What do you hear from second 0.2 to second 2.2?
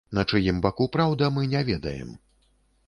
чыім баку праўда, мы не ведаем.